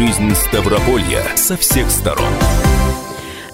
[0.00, 2.32] жизнь Ставрополья со всех сторон.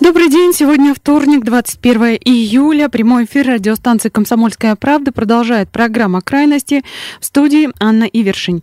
[0.06, 0.52] Добрый день.
[0.52, 2.88] Сегодня вторник, 21 июля.
[2.88, 6.84] Прямой эфир радиостанции «Комсомольская правда» продолжает программа «Крайности»
[7.20, 8.62] в студии Анна Ивершин.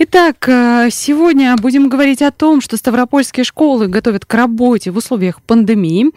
[0.00, 5.40] Итак, э, сегодня будем говорить о том, что ставропольские школы готовят к работе в условиях
[5.40, 6.10] пандемии.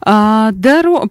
[0.00, 0.50] А,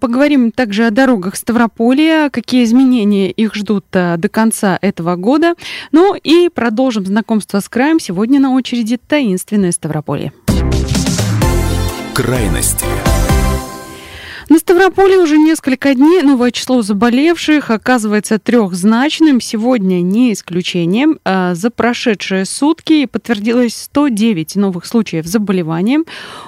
[0.02, 5.54] поговорим также о дорогах Ставрополья, какие изменения их ждут э, до конца этого года.
[5.92, 8.00] Ну и продолжим знакомство с краем.
[8.00, 10.34] Сегодня на очереди таинственное Ставрополье
[12.16, 13.15] крайности.
[14.48, 19.42] На Ставрополе уже несколько дней новое число заболевших оказывается трехзначным.
[19.42, 21.18] Сегодня не исключением.
[21.26, 26.02] А за прошедшие сутки подтвердилось 109 новых случаев заболевания.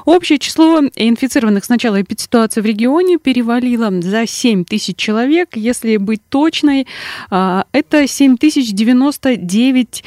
[0.06, 5.56] Общее число инфицированных с начала эпидситуации в регионе перевалило за 7 тысяч человек.
[5.56, 6.86] Если быть точной,
[7.32, 10.04] а, это 7099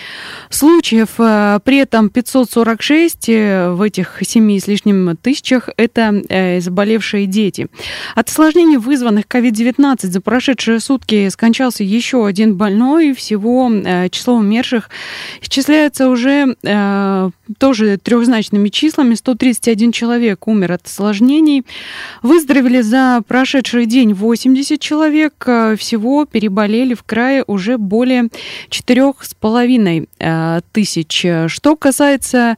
[0.48, 1.08] случаев.
[1.18, 7.66] А, при этом 546 э, в этих 7 с лишним тысячах это э, заболевшие дети.
[8.14, 13.14] От осложнений, вызванных COVID-19 за прошедшие сутки скончался еще один больной.
[13.14, 14.90] Всего э, число умерших
[15.42, 19.14] исчисляется уже э, тоже трехзначными числами.
[19.14, 21.64] 131 человек умер от осложнений.
[22.22, 25.34] Выздоровели за прошедший день 80 человек.
[25.46, 28.28] Э, всего переболели в крае уже более
[28.68, 31.26] 4,5 э, тысяч.
[31.46, 32.56] Что касается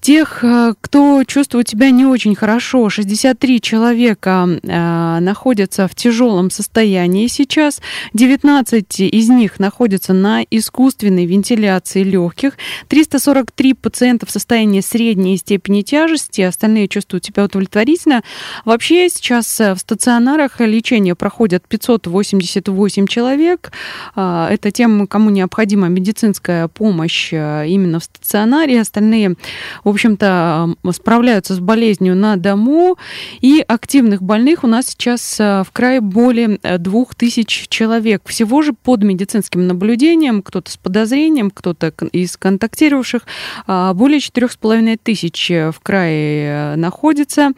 [0.00, 0.44] тех,
[0.80, 7.80] кто чувствует себя не очень хорошо, 63 человека находятся в тяжелом состоянии сейчас.
[8.14, 12.56] 19 из них находятся на искусственной вентиляции легких.
[12.88, 18.22] 343 пациента в состоянии средней степени тяжести, остальные чувствуют себя удовлетворительно.
[18.64, 23.72] Вообще сейчас э, в стационарах лечение проходят 588 человек.
[24.14, 28.80] Это тем, кому необходима медицинская помощь именно в стационаре.
[28.80, 29.36] Остальные,
[29.84, 32.96] в общем-то, справляются с болезнью на дому.
[33.40, 38.22] И активных больных у нас сейчас э, в крае более э, двух тысяч человек.
[38.26, 43.22] Всего же под медицинским наблюдением, кто-то с подозрением, кто-то из контактировавших,
[43.66, 47.52] а, более четырех с половиной тысяч э, в крае находится.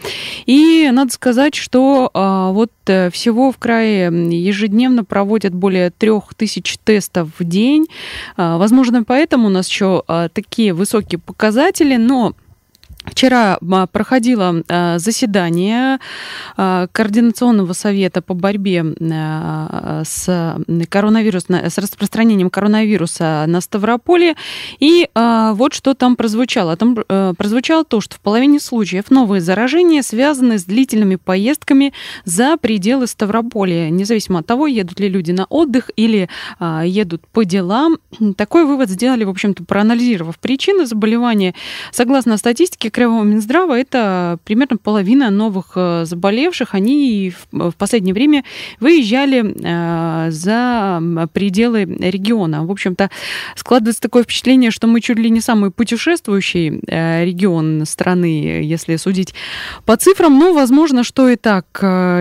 [0.47, 2.71] И надо сказать, что а, вот
[3.13, 7.87] всего в крае ежедневно проводят более трех тысяч тестов в день.
[8.37, 10.03] А, возможно, поэтому у нас еще
[10.33, 12.35] такие высокие показатели, но
[13.11, 13.59] Вчера
[13.93, 15.99] проходило а, заседание
[16.57, 18.85] а, Координационного совета по борьбе
[20.05, 20.57] с,
[20.89, 24.35] коронавирус, с распространением коронавируса на Ставрополе.
[24.79, 26.77] И вот что там прозвучало.
[26.77, 26.97] Там
[27.37, 31.93] прозвучало то, что в половине случаев новые заражения связаны с длительными поездками
[32.25, 36.29] за пределы Ставрополя, независимо от того, едут ли люди на отдых или
[36.61, 37.99] едут по делам.
[38.37, 41.55] Такой вывод сделали, в общем-то, проанализировав причины заболевания.
[41.93, 46.75] Согласно статистике, Краевого Минздрава это примерно половина новых э, заболевших.
[46.75, 48.43] Они в последнее время
[48.81, 51.01] выезжали э, за
[51.33, 52.67] пределы региона.
[52.67, 53.09] В общем-то,
[53.55, 59.33] складывается такое впечатление, что мы чуть ли не самый путешествующий э, регион страны, если судить
[59.85, 60.37] по цифрам.
[60.37, 61.67] Но возможно, что и так.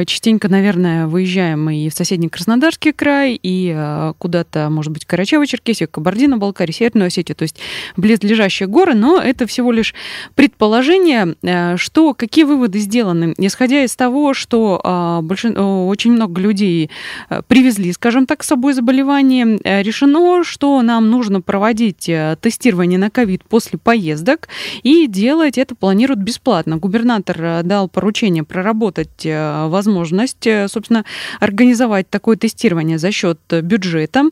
[0.05, 7.07] Частенько, наверное, выезжаем и в соседний Краснодарский край, и куда-то, может быть, Карачаево-Черкесию, Кабардино-Балкарию, Северную
[7.07, 7.59] Осетию, то есть
[7.95, 9.95] близлежащие горы, но это всего лишь
[10.35, 16.41] предположение предположение, э, что какие выводы сделаны, исходя из того, что а, большин, очень много
[16.41, 16.89] людей
[17.29, 22.09] э, привезли, скажем так, с собой заболевание, э, решено, что нам нужно проводить
[22.41, 24.47] тестирование на ковид после поездок
[24.81, 26.77] и делать это планируют бесплатно.
[26.77, 31.05] Губернатор дал поручение проработать возможность, собственно,
[31.39, 34.23] организовать такое тестирование за счет бюджета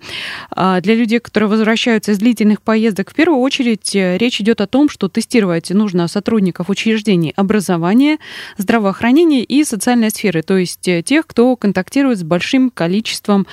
[0.50, 3.12] а, для людей, которые возвращаются из длительных поездок.
[3.12, 8.20] В первую очередь речь идет о том, что тестировать нужно сотрудников учреждений образования,
[8.58, 13.48] здравоохранения и социальной сферы, то есть э, тех, кто контактирует с большим количеством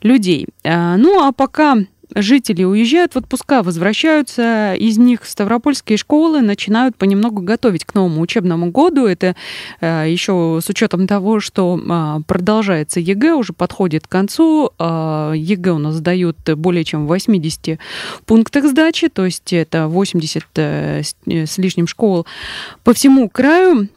[0.00, 0.46] людей.
[0.64, 1.76] А, ну а пока
[2.14, 8.70] жители уезжают в отпуска, возвращаются, из них ставропольские школы начинают понемногу готовить к новому учебному
[8.70, 9.06] году.
[9.06, 9.36] Это
[9.80, 14.70] э, еще с учетом того, что э, продолжается ЕГЭ, уже подходит к концу.
[14.78, 17.78] Э, ЕГЭ у нас сдают более чем в 80
[18.24, 22.26] пунктах сдачи, то есть это 80 э, с лишним школ
[22.84, 23.88] по всему краю.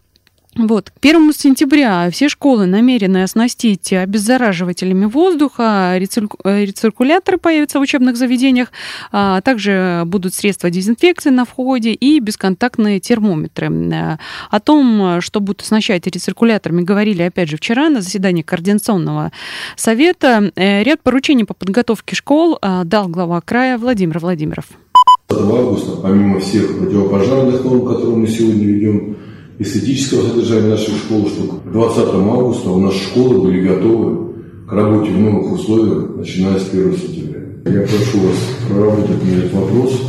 [0.55, 8.71] Вот, к 1 сентября все школы намерены оснастить обеззараживателями воздуха, рециркуляторы появятся в учебных заведениях,
[9.11, 14.19] а также будут средства дезинфекции на входе и бесконтактные термометры.
[14.49, 19.31] О том, что будут оснащать рециркуляторами, говорили, опять же, вчера на заседании Координационного
[19.75, 20.51] совета.
[20.55, 24.65] Э, ряд поручений по подготовке школ дал глава края Владимир Владимиров.
[25.29, 29.17] августа, помимо всех противопожарных норм, которые мы сегодня ведем,
[29.59, 34.33] эстетического содержания наших школ, что к 20 августа у нас школы были готовы
[34.67, 37.39] к работе в новых условиях, начиная с 1 сентября.
[37.65, 40.01] Я прошу вас проработать мне этот вопрос.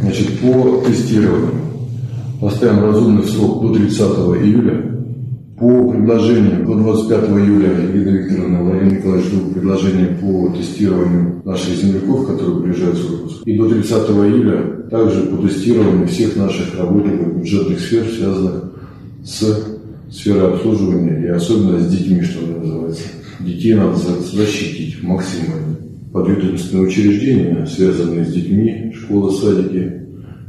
[0.00, 1.62] Значит, по тестированию
[2.40, 4.88] поставим разумный срок до 30 июля.
[5.56, 12.26] По предложению до 25 июля Ирина Викторовна, Владимир Николаевич ждут предложение по тестированию наших земляков,
[12.26, 13.42] которые приезжают в отпуск.
[13.46, 18.61] И до 30 июля также по тестированию всех наших работников бюджетных сфер, связанных
[19.24, 19.78] с
[20.10, 23.04] сферой обслуживания и особенно с детьми, что называется.
[23.40, 25.76] Детей надо защитить максимально.
[26.12, 30.02] Подведомственные учреждения, связанные с детьми, школы, садики,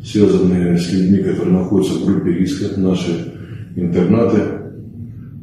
[0.04, 3.34] связанные с людьми, которые находятся в группе риска, наши
[3.76, 4.40] интернаты,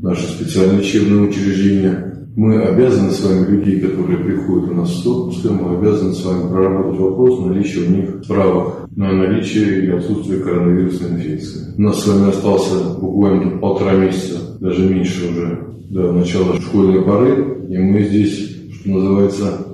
[0.03, 2.10] наши специальные учебные учреждения.
[2.37, 6.49] Мы обязаны с вами людей, которые приходят у нас с отпуска, мы обязаны с вами
[6.49, 11.75] проработать вопрос наличия у них справок на наличие или отсутствие коронавирусной инфекции.
[11.77, 17.67] У нас с вами остался буквально полтора месяца, даже меньше уже, до начала школьной поры,
[17.69, 19.67] и мы здесь, что называется,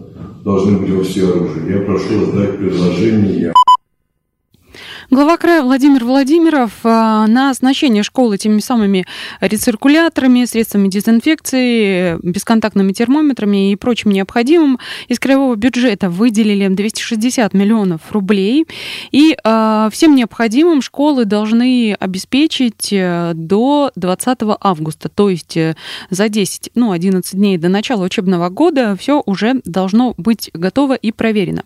[0.43, 1.79] должны быть во все оружие.
[1.79, 3.53] Я прошу сдать предложение
[5.09, 9.07] Глава края Владимир Владимиров а, на оснащение школы теми самыми
[9.41, 18.67] рециркуляторами, средствами дезинфекции, бесконтактными термометрами и прочим необходимым из краевого бюджета выделили 260 миллионов рублей.
[19.13, 25.77] И э, всем необходимым школы должны обеспечить э, до 20 августа, то есть э,
[26.11, 31.13] за 10, ну, 11 дней до начала учебного года все уже должно быть готово и
[31.13, 31.63] проверено.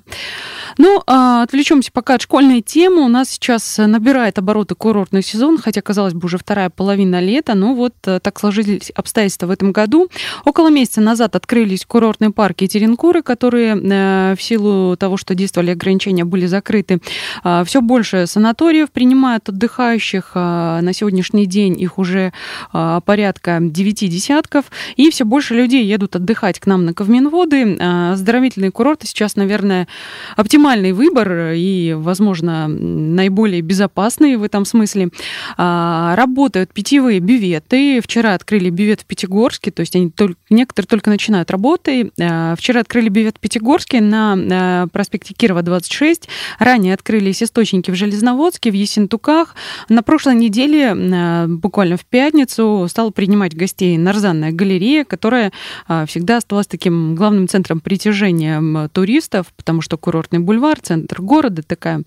[0.83, 3.03] Ну, а, отвлечемся пока от школьной темы.
[3.03, 7.75] У нас сейчас набирает обороты курортный сезон, хотя, казалось бы, уже вторая половина лета, но
[7.75, 10.09] вот э, так сложились обстоятельства в этом году.
[10.47, 16.25] Около месяца назад открылись курортные парки Теренкуры, которые э, в силу того, что действовали ограничения,
[16.25, 17.01] были закрыты.
[17.45, 20.31] А, Все больше санаториев принимают отдыхающих.
[20.33, 22.33] А, на сегодняшний день их уже
[22.73, 24.65] порядка девяти десятков.
[24.97, 27.77] И все больше людей едут отдыхать к нам на Ковминводы.
[27.77, 29.87] Оздоровительные курорты сейчас, наверное,
[30.37, 35.09] оптимальны оптимальный выбор и, возможно, наиболее безопасный в этом смысле.
[35.57, 38.01] А, работают питьевые бюветы.
[38.01, 42.13] Вчера открыли бювет в Пятигорске, то есть они только, некоторые только начинают работы.
[42.21, 46.29] А, вчера открыли бювет в Пятигорске на а, проспекте Кирова, 26.
[46.61, 49.57] Ранее открылись источники в Железноводске, в Ессентуках.
[49.89, 50.95] На прошлой неделе,
[51.49, 55.53] буквально в пятницу, стала принимать гостей Нарзанная галерея, которая
[56.07, 62.03] всегда оставалась таким главным центром притяжения туристов, потому что курортный бульвар, центр города, такая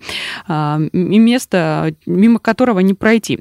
[0.46, 3.40] а, место, мимо которого не пройти.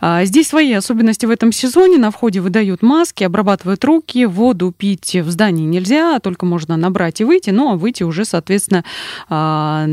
[0.00, 1.98] А, здесь свои особенности в этом сезоне.
[1.98, 7.24] На входе выдают маски, обрабатывают руки, воду пить в здании нельзя, только можно набрать и
[7.24, 8.84] выйти, ну а выйти уже, соответственно,
[9.28, 9.86] а,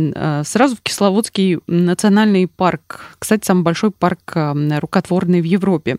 [0.43, 3.15] сразу в Кисловодский национальный парк.
[3.19, 5.97] Кстати, самый большой парк рукотворный в Европе.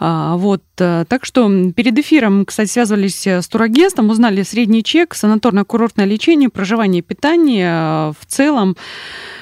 [0.00, 7.02] Вот, так что перед эфиром, кстати, связывались с турагентством, узнали средний чек, санаторно-курортное лечение, проживание,
[7.02, 7.77] питание, Э,
[8.20, 8.76] в целом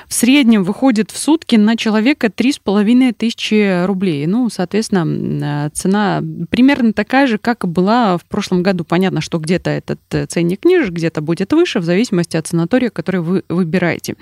[0.08, 4.26] в среднем выходит в сутки на человека 3,5 тысячи рублей.
[4.26, 8.84] Ну, соответственно, э, цена примерно такая же, как была в прошлом году.
[8.84, 13.20] Понятно, что где-то этот э, ценник ниже, где-то будет выше, в зависимости от санатория, который
[13.20, 14.14] вы выбираете.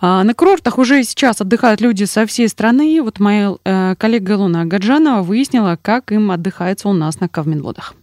[0.00, 3.00] А, на курортах уже сейчас отдыхают люди со всей страны.
[3.02, 3.54] Вот моя
[3.98, 7.94] коллега Илона Гаджанова выяснила, как им отдыхается у нас на Кавминводах.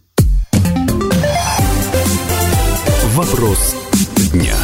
[3.14, 3.76] Вопрос
[4.32, 4.56] дня.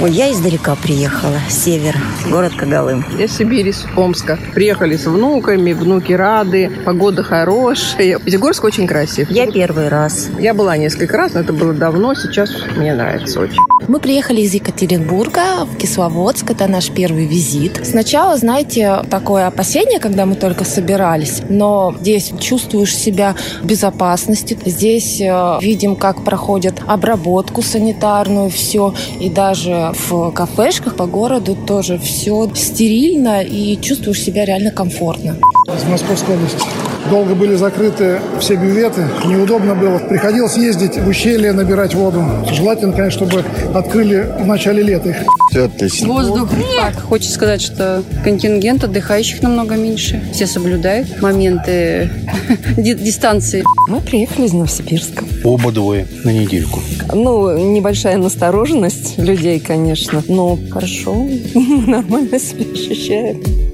[0.00, 1.96] Ой, я издалека приехала, север,
[2.30, 3.04] город Кагалым.
[3.18, 4.38] Я с Сибири, с Омска.
[4.54, 8.20] Приехали с внуками, внуки рады, погода хорошая.
[8.20, 9.28] Пятигорск очень красив.
[9.28, 10.28] Я первый раз.
[10.38, 13.58] Я была несколько раз, но это было давно, сейчас мне нравится очень.
[13.88, 17.80] Мы приехали из Екатеринбурга в Кисловодск, это наш первый визит.
[17.84, 24.58] Сначала, знаете, такое опасение, когда мы только собирались, но здесь чувствуешь себя в безопасности.
[24.64, 31.98] Здесь э, видим, как проходят обработку санитарную, все, и даже в кафешках по городу тоже
[31.98, 35.36] все стерильно и чувствуешь себя реально комфортно.
[35.66, 36.97] Из Московской области.
[37.10, 39.98] Долго были закрыты все бюветы, неудобно было.
[39.98, 42.22] Приходилось ездить в ущелье, набирать воду.
[42.52, 45.16] Желательно, конечно, чтобы открыли в начале лета их.
[45.50, 46.08] Все отлично.
[46.08, 46.50] Воздух.
[46.76, 50.22] Так, хочется сказать, что контингент отдыхающих намного меньше.
[50.32, 52.10] Все соблюдают моменты
[52.76, 53.64] дистанции.
[53.88, 55.24] Мы приехали из Новосибирска.
[55.44, 56.80] Оба двое на недельку.
[57.14, 60.22] Ну, небольшая настороженность людей, конечно.
[60.28, 61.14] Но хорошо,
[61.86, 63.67] нормально себя ощущаем.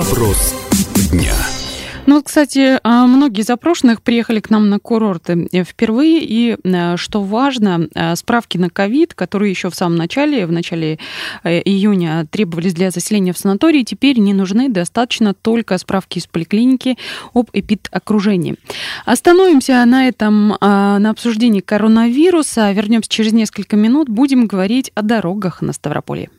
[0.00, 0.54] Вопрос
[1.12, 1.34] дня.
[2.06, 7.22] Ну кстати, а, многие запрошенных приехали к нам на курорты э, впервые, и э, что
[7.22, 10.98] важно, э, справки на ковид, которые еще в самом начале, в начале
[11.44, 16.96] июня требовались для заселения в санатории, теперь не нужны, достаточно только справки из поликлиники
[17.34, 18.56] об эпид-окружении.
[19.04, 25.60] Остановимся на этом, а, на обсуждении коронавируса, вернемся через несколько минут, будем говорить о дорогах
[25.60, 26.30] на Ставрополье.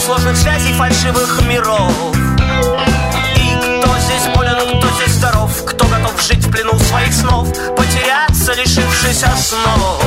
[0.00, 1.92] Сложных связей фальшивых миров.
[3.36, 8.54] И кто здесь болен, кто здесь здоров Кто готов жить в плену своих снов Потеряться,
[8.54, 10.00] лишившись основ.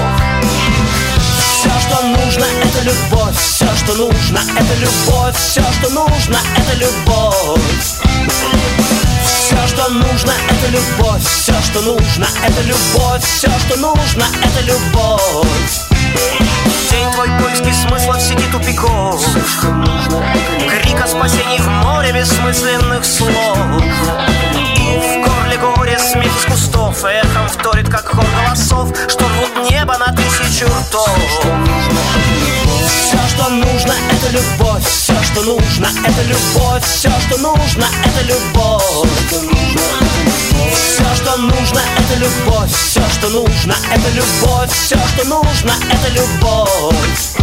[1.40, 3.38] Все, что нужно, это любовь.
[3.38, 5.36] Все, что нужно, это любовь.
[5.38, 7.46] Все, что нужно, это любовь.
[9.26, 11.24] Все, что нужно, это любовь.
[11.24, 13.24] Все, что нужно, это любовь.
[13.24, 15.93] Все, что нужно, это любовь
[22.53, 23.57] бессмысленных слов.
[24.53, 29.98] И в горле горе смех из кустов Эхом вторит, как хор голосов Что рвут небо
[29.98, 31.10] на тысячу ртов.
[32.88, 34.86] Все, что нужно, это любовь.
[34.86, 36.83] Все, что нужно, это любовь.
[36.83, 38.83] Все, что нужно, это любовь.
[40.74, 42.72] Все, что нужно, это любовь.
[42.72, 44.72] Все, что нужно, это любовь.
[44.72, 47.33] Все, что нужно, это любовь.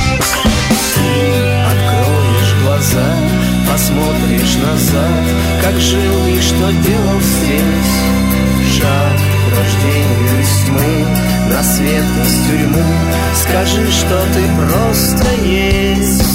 [0.95, 3.30] Ты откроешь глаза
[3.71, 5.25] Посмотришь назад
[5.63, 8.79] Как жил и что делал здесь.
[8.79, 11.07] Шаг к рождению из тьмы
[11.49, 12.85] На свет из тюрьмы.
[13.35, 16.31] Скажи, что ты просто есть.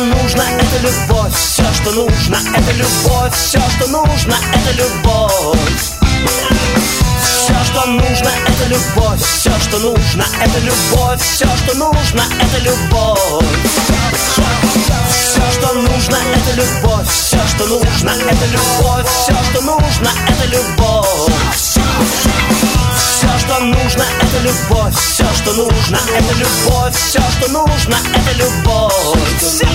[0.00, 1.34] Нужно, это любовь.
[1.34, 3.34] Все, что нужно, это любовь.
[3.34, 5.97] Все, что нужно, это любовь
[7.88, 9.22] Нужно, это любовь.
[9.22, 11.22] Все, что нужно, это любовь.
[11.22, 13.18] Все, что нужно, это любовь.
[14.12, 17.08] Все, что нужно, это любовь.
[17.08, 19.06] Все, что нужно, это любовь.
[19.08, 20.87] Все, что нужно, это любовь
[23.68, 24.94] Нужно, это любовь.
[24.94, 26.94] Все, что нужно, это любовь.
[26.94, 28.92] Все, что нужно, это любовь.
[29.36, 29.66] Все,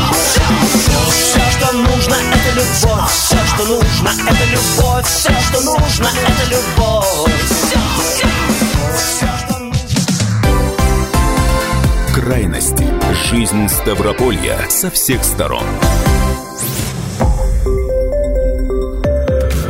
[1.52, 3.12] что нужно, это любовь.
[3.12, 5.06] Все, что нужно, это любовь.
[5.06, 7.06] Все, что нужно, это любовь.
[12.16, 12.88] Крайности.
[13.30, 15.66] Жизнь Ставрополья со всех сторон.